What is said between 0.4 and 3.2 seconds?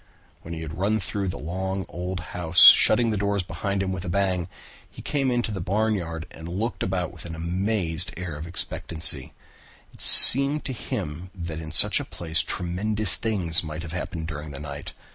When he had run through the long old house, shutting the